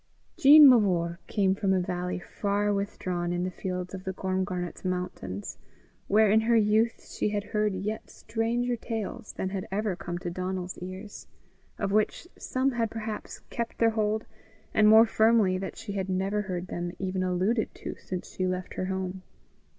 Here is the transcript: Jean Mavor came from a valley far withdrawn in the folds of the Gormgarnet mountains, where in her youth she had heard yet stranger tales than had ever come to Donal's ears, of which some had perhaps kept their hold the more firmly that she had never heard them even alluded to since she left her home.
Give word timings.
Jean 0.35 0.67
Mavor 0.67 1.19
came 1.27 1.53
from 1.53 1.73
a 1.73 1.79
valley 1.79 2.17
far 2.17 2.73
withdrawn 2.73 3.31
in 3.31 3.43
the 3.43 3.51
folds 3.51 3.93
of 3.93 4.03
the 4.03 4.13
Gormgarnet 4.13 4.83
mountains, 4.83 5.59
where 6.07 6.31
in 6.31 6.41
her 6.41 6.55
youth 6.55 7.05
she 7.07 7.29
had 7.29 7.43
heard 7.43 7.75
yet 7.75 8.09
stranger 8.09 8.75
tales 8.75 9.33
than 9.33 9.49
had 9.49 9.67
ever 9.71 9.95
come 9.95 10.17
to 10.17 10.31
Donal's 10.31 10.79
ears, 10.79 11.27
of 11.77 11.91
which 11.91 12.27
some 12.35 12.71
had 12.71 12.89
perhaps 12.89 13.41
kept 13.51 13.77
their 13.77 13.91
hold 13.91 14.25
the 14.73 14.81
more 14.81 15.05
firmly 15.05 15.59
that 15.59 15.77
she 15.77 15.91
had 15.91 16.09
never 16.09 16.41
heard 16.41 16.65
them 16.65 16.93
even 16.97 17.21
alluded 17.21 17.71
to 17.75 17.93
since 17.99 18.27
she 18.31 18.47
left 18.47 18.73
her 18.73 18.85
home. 18.85 19.21